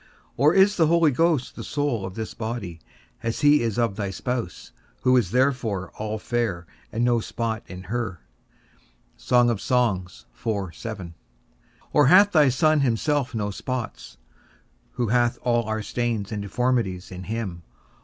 [0.35, 2.79] or is the Holy Ghost the soul of this body,
[3.21, 4.71] as he is of thy spouse,
[5.03, 8.19] who is therefore all fair, and no spot in her?
[9.31, 10.65] or
[12.07, 14.17] hath thy Son himself no spots,
[14.93, 17.61] who hath all our stains and deformities in him?